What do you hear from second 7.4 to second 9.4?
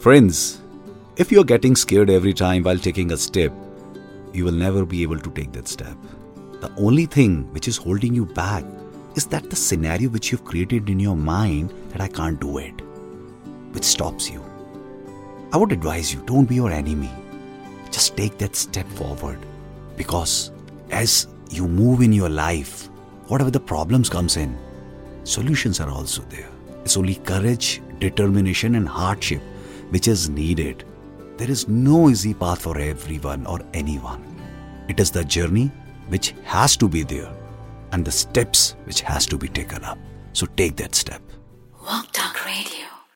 which is holding you back is